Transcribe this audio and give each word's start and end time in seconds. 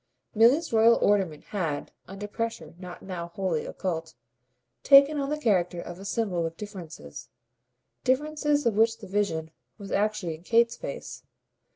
Milly's 0.33 0.73
royal 0.73 0.95
ornament 0.95 1.43
had 1.43 1.91
under 2.07 2.27
pressure 2.27 2.73
now 2.79 2.97
not 3.01 3.33
wholly 3.33 3.67
occult 3.67 4.15
taken 4.81 5.19
on 5.19 5.29
the 5.29 5.37
character 5.37 5.79
of 5.79 5.99
a 5.99 6.05
symbol 6.05 6.43
of 6.47 6.57
differences, 6.57 7.29
differences 8.03 8.65
of 8.65 8.73
which 8.77 8.97
the 8.97 9.05
vision 9.07 9.51
was 9.77 9.91
actually 9.91 10.33
in 10.33 10.41
Kate's 10.41 10.75
face. 10.75 11.21